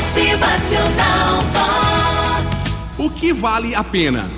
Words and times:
Motivacional 0.00 1.42
Vox. 1.52 2.72
O 2.96 3.10
que 3.10 3.34
vale 3.34 3.74
a 3.74 3.84
pena? 3.84 4.30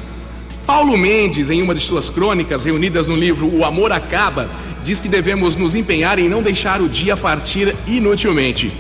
Paulo 0.67 0.99
Mendes, 0.99 1.51
em 1.51 1.63
uma 1.63 1.73
de 1.73 1.81
suas 1.81 2.09
crônicas 2.09 2.65
reunidas 2.65 3.07
no 3.07 3.15
livro 3.15 3.47
O 3.47 3.65
Amor 3.65 3.93
Acaba, 3.93 4.51
diz 4.83 4.99
que 4.99 5.09
devemos 5.09 5.55
nos 5.55 5.77
empenhar 5.77 6.19
em 6.19 6.29
não 6.29 6.43
deixar 6.43 6.83
o 6.83 6.89
dia 6.89 7.17
partir 7.17 7.77
inutilmente. 7.87 8.73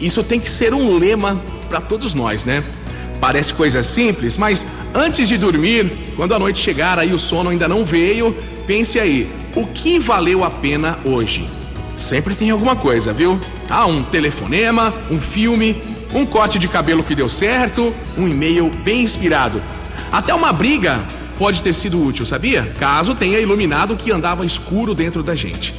Isso 0.00 0.24
tem 0.24 0.40
que 0.40 0.50
ser 0.50 0.72
um 0.72 0.96
lema 0.96 1.38
para 1.68 1.82
todos 1.82 2.14
nós, 2.14 2.46
né? 2.46 2.64
Parece 3.20 3.52
coisa 3.52 3.82
simples, 3.82 4.38
mas 4.38 4.64
antes 4.94 5.28
de 5.28 5.36
dormir, 5.36 5.92
quando 6.16 6.34
a 6.34 6.38
noite 6.38 6.58
chegar 6.58 7.06
e 7.06 7.12
o 7.12 7.18
sono 7.18 7.50
ainda 7.50 7.68
não 7.68 7.84
veio, 7.84 8.34
pense 8.66 8.98
aí, 8.98 9.30
o 9.54 9.66
que 9.66 9.98
valeu 9.98 10.42
a 10.42 10.50
pena 10.50 10.98
hoje? 11.04 11.46
Sempre 11.94 12.34
tem 12.34 12.50
alguma 12.50 12.74
coisa, 12.74 13.12
viu? 13.12 13.38
Ah, 13.68 13.86
um 13.86 14.02
telefonema, 14.02 14.94
um 15.10 15.20
filme, 15.20 15.76
um 16.14 16.26
corte 16.26 16.58
de 16.58 16.68
cabelo 16.68 17.02
que 17.02 17.14
deu 17.14 17.28
certo, 17.28 17.94
um 18.16 18.28
e-mail 18.28 18.70
bem 18.84 19.02
inspirado. 19.02 19.60
Até 20.10 20.34
uma 20.34 20.52
briga 20.52 21.00
pode 21.38 21.62
ter 21.62 21.72
sido 21.72 22.02
útil, 22.02 22.26
sabia? 22.26 22.62
Caso 22.78 23.14
tenha 23.14 23.38
iluminado 23.38 23.94
o 23.94 23.96
que 23.96 24.12
andava 24.12 24.44
escuro 24.44 24.94
dentro 24.94 25.22
da 25.22 25.34
gente. 25.34 25.74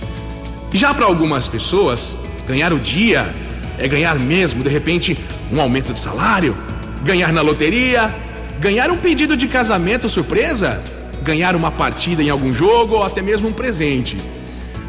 Já 0.72 0.94
para 0.94 1.06
algumas 1.06 1.48
pessoas, 1.48 2.20
ganhar 2.48 2.74
o 2.74 2.80
dia 2.80 3.34
é 3.78 3.88
ganhar 3.88 4.18
mesmo, 4.20 4.64
de 4.64 4.70
repente, 4.70 5.18
um 5.52 5.62
aumento 5.62 5.94
de 5.94 6.00
salário, 6.00 6.56
ganhar 7.04 7.32
na 7.32 7.42
loteria, 7.42 8.14
ganhar 8.60 8.90
um 8.90 8.98
pedido 8.98 9.38
de 9.38 9.48
casamento 9.48 10.10
surpresa, 10.10 10.82
ganhar 11.22 11.56
uma 11.56 11.72
partida 11.72 12.24
em 12.24 12.30
algum 12.30 12.54
jogo 12.54 12.96
ou 12.96 13.04
até 13.04 13.22
mesmo 13.22 13.50
um 13.50 13.54
presente. 13.54 14.18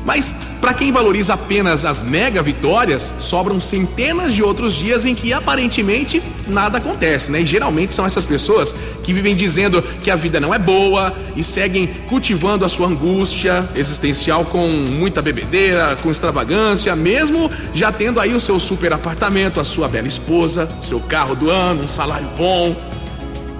Mas 0.04 0.34
para 0.60 0.74
quem 0.74 0.92
valoriza 0.92 1.34
apenas 1.34 1.84
as 1.84 2.02
mega 2.02 2.42
vitórias, 2.42 3.14
sobram 3.20 3.60
centenas 3.60 4.34
de 4.34 4.42
outros 4.42 4.74
dias 4.74 5.04
em 5.06 5.14
que 5.14 5.32
aparentemente 5.32 6.22
nada 6.46 6.78
acontece, 6.78 7.30
né? 7.30 7.40
E 7.40 7.46
geralmente 7.46 7.94
são 7.94 8.04
essas 8.04 8.24
pessoas 8.24 8.74
que 9.02 9.12
vivem 9.12 9.34
dizendo 9.34 9.82
que 10.02 10.10
a 10.10 10.16
vida 10.16 10.38
não 10.38 10.52
é 10.52 10.58
boa 10.58 11.14
e 11.34 11.42
seguem 11.42 11.86
cultivando 12.08 12.64
a 12.64 12.68
sua 12.68 12.88
angústia 12.88 13.68
existencial 13.74 14.44
com 14.44 14.68
muita 14.68 15.22
bebedeira, 15.22 15.96
com 16.02 16.10
extravagância, 16.10 16.94
mesmo 16.94 17.50
já 17.72 17.90
tendo 17.90 18.20
aí 18.20 18.34
o 18.34 18.40
seu 18.40 18.60
super 18.60 18.92
apartamento, 18.92 19.58
a 19.58 19.64
sua 19.64 19.88
bela 19.88 20.08
esposa, 20.08 20.68
o 20.80 20.84
seu 20.84 21.00
carro 21.00 21.34
do 21.34 21.50
ano, 21.50 21.84
um 21.84 21.88
salário 21.88 22.28
bom. 22.36 22.76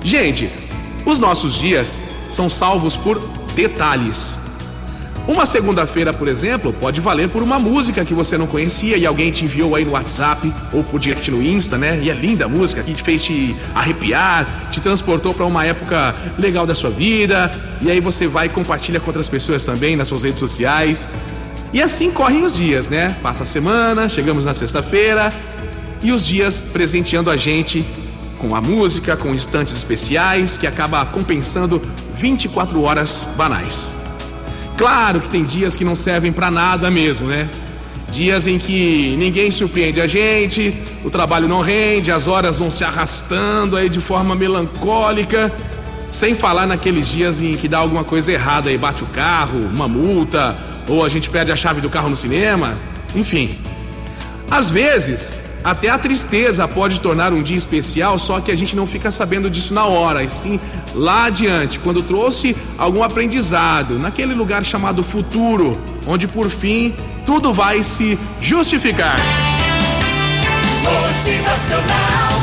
Gente, 0.02 0.50
os 1.06 1.18
nossos 1.18 1.54
dias 1.54 2.00
são 2.28 2.48
salvos 2.48 2.96
por 2.96 3.18
detalhes. 3.54 4.43
Uma 5.26 5.46
segunda-feira, 5.46 6.12
por 6.12 6.28
exemplo, 6.28 6.70
pode 6.70 7.00
valer 7.00 7.30
por 7.30 7.42
uma 7.42 7.58
música 7.58 8.04
que 8.04 8.12
você 8.12 8.36
não 8.36 8.46
conhecia 8.46 8.98
e 8.98 9.06
alguém 9.06 9.30
te 9.30 9.46
enviou 9.46 9.74
aí 9.74 9.82
no 9.82 9.92
WhatsApp 9.92 10.52
ou 10.70 10.84
por 10.84 11.00
direct 11.00 11.30
no 11.30 11.42
Insta, 11.42 11.78
né? 11.78 11.98
E 12.02 12.10
é 12.10 12.14
linda 12.14 12.44
a 12.44 12.48
música 12.48 12.82
que 12.82 12.92
te 12.92 13.02
fez 13.02 13.24
te 13.24 13.56
arrepiar, 13.74 14.68
te 14.70 14.82
transportou 14.82 15.32
para 15.32 15.46
uma 15.46 15.64
época 15.64 16.14
legal 16.38 16.66
da 16.66 16.74
sua 16.74 16.90
vida. 16.90 17.50
E 17.80 17.90
aí 17.90 18.00
você 18.00 18.26
vai 18.26 18.46
e 18.46 18.48
compartilha 18.50 19.00
com 19.00 19.06
outras 19.06 19.26
pessoas 19.26 19.64
também 19.64 19.96
nas 19.96 20.08
suas 20.08 20.24
redes 20.24 20.38
sociais. 20.38 21.08
E 21.72 21.80
assim 21.80 22.10
correm 22.10 22.44
os 22.44 22.54
dias, 22.54 22.90
né? 22.90 23.16
Passa 23.22 23.44
a 23.44 23.46
semana, 23.46 24.10
chegamos 24.10 24.44
na 24.44 24.52
sexta-feira 24.52 25.32
e 26.02 26.12
os 26.12 26.26
dias 26.26 26.60
presenteando 26.70 27.30
a 27.30 27.36
gente 27.36 27.82
com 28.38 28.54
a 28.54 28.60
música, 28.60 29.16
com 29.16 29.34
instantes 29.34 29.74
especiais 29.74 30.58
que 30.58 30.66
acaba 30.66 31.02
compensando 31.06 31.80
24 32.18 32.82
horas 32.82 33.26
banais. 33.38 34.03
Claro 34.76 35.20
que 35.20 35.28
tem 35.28 35.44
dias 35.44 35.76
que 35.76 35.84
não 35.84 35.94
servem 35.94 36.32
para 36.32 36.50
nada 36.50 36.90
mesmo, 36.90 37.26
né? 37.26 37.48
Dias 38.10 38.46
em 38.46 38.58
que 38.58 39.16
ninguém 39.16 39.50
surpreende 39.50 40.00
a 40.00 40.06
gente, 40.06 40.74
o 41.04 41.10
trabalho 41.10 41.48
não 41.48 41.60
rende, 41.60 42.10
as 42.10 42.28
horas 42.28 42.58
vão 42.58 42.70
se 42.70 42.84
arrastando 42.84 43.76
aí 43.76 43.88
de 43.88 44.00
forma 44.00 44.34
melancólica, 44.34 45.52
sem 46.06 46.34
falar 46.34 46.66
naqueles 46.66 47.08
dias 47.08 47.40
em 47.40 47.56
que 47.56 47.66
dá 47.66 47.78
alguma 47.78 48.04
coisa 48.04 48.32
errada 48.32 48.68
aí, 48.68 48.78
bate 48.78 49.02
o 49.02 49.06
carro, 49.06 49.58
uma 49.58 49.88
multa, 49.88 50.56
ou 50.88 51.04
a 51.04 51.08
gente 51.08 51.30
perde 51.30 51.50
a 51.50 51.56
chave 51.56 51.80
do 51.80 51.88
carro 51.88 52.08
no 52.08 52.16
cinema, 52.16 52.78
enfim. 53.14 53.58
Às 54.50 54.70
vezes, 54.70 55.36
até 55.64 55.88
a 55.88 55.96
tristeza 55.96 56.68
pode 56.68 57.00
tornar 57.00 57.32
um 57.32 57.42
dia 57.42 57.56
especial, 57.56 58.18
só 58.18 58.38
que 58.38 58.52
a 58.52 58.56
gente 58.56 58.76
não 58.76 58.86
fica 58.86 59.10
sabendo 59.10 59.48
disso 59.48 59.72
na 59.72 59.86
hora, 59.86 60.22
e 60.22 60.28
sim 60.28 60.60
lá 60.94 61.24
adiante, 61.24 61.78
quando 61.78 62.02
trouxe 62.02 62.54
algum 62.76 63.02
aprendizado, 63.02 63.98
naquele 63.98 64.34
lugar 64.34 64.64
chamado 64.64 65.02
futuro, 65.02 65.80
onde 66.06 66.28
por 66.28 66.50
fim 66.50 66.94
tudo 67.24 67.52
vai 67.52 67.82
se 67.82 68.18
justificar. 68.40 69.16
Motivacional 70.82 72.33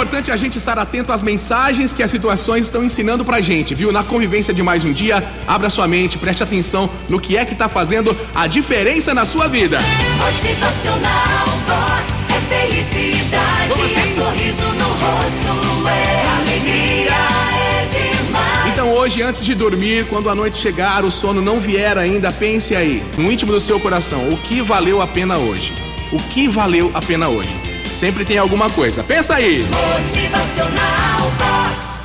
importante 0.00 0.32
a 0.32 0.36
gente 0.36 0.56
estar 0.56 0.78
atento 0.78 1.12
às 1.12 1.22
mensagens 1.22 1.92
que 1.92 2.02
as 2.02 2.10
situações 2.10 2.64
estão 2.64 2.82
ensinando 2.82 3.22
pra 3.22 3.42
gente, 3.42 3.74
viu? 3.74 3.92
Na 3.92 4.02
convivência 4.02 4.54
de 4.54 4.62
mais 4.62 4.82
um 4.82 4.94
dia, 4.94 5.22
abra 5.46 5.68
sua 5.68 5.86
mente, 5.86 6.16
preste 6.16 6.42
atenção 6.42 6.88
no 7.06 7.20
que 7.20 7.36
é 7.36 7.44
que 7.44 7.54
tá 7.54 7.68
fazendo 7.68 8.16
a 8.34 8.46
diferença 8.46 9.12
na 9.12 9.26
sua 9.26 9.46
vida. 9.46 9.78
Motivacional 10.16 11.46
Vox 11.66 12.24
é 12.30 12.66
felicidade, 12.66 13.72
assim? 13.72 14.00
é 14.00 14.24
sorriso 14.24 14.62
no 14.72 14.88
rosto, 14.88 15.86
é 15.86 16.38
alegria, 16.38 17.12
é 17.52 17.86
demais. 17.86 18.72
Então 18.72 18.94
hoje, 18.94 19.20
antes 19.20 19.44
de 19.44 19.54
dormir, 19.54 20.06
quando 20.06 20.30
a 20.30 20.34
noite 20.34 20.56
chegar, 20.56 21.04
o 21.04 21.10
sono 21.10 21.42
não 21.42 21.60
vier 21.60 21.98
ainda, 21.98 22.32
pense 22.32 22.74
aí, 22.74 23.04
no 23.18 23.30
íntimo 23.30 23.52
do 23.52 23.60
seu 23.60 23.78
coração, 23.78 24.32
o 24.32 24.38
que 24.38 24.62
valeu 24.62 25.02
a 25.02 25.06
pena 25.06 25.36
hoje? 25.36 25.74
O 26.10 26.16
que 26.18 26.48
valeu 26.48 26.90
a 26.94 27.02
pena 27.02 27.28
hoje? 27.28 27.69
sempre 27.90 28.24
tem 28.24 28.38
alguma 28.38 28.70
coisa. 28.70 29.02
Pensa 29.02 29.34
aí! 29.34 29.66
Motivacional 29.98 31.30
Vox. 31.38 31.99